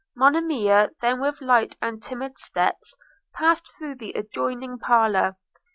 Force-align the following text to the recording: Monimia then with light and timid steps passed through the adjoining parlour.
Monimia 0.15 0.89
then 1.01 1.21
with 1.21 1.41
light 1.41 1.77
and 1.79 2.01
timid 2.01 2.35
steps 2.39 2.97
passed 3.35 3.69
through 3.77 3.93
the 3.93 4.13
adjoining 4.13 4.79
parlour. 4.79 5.37